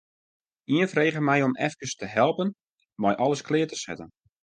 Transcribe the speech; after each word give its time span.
Ien 0.77 0.89
frege 0.93 1.21
my 1.27 1.37
om 1.49 1.55
efkes 1.67 1.93
te 2.01 2.11
helpen 2.17 2.53
mei 3.03 3.13
alles 3.23 3.45
klear 3.49 3.69
te 3.71 3.77
setten. 3.85 4.09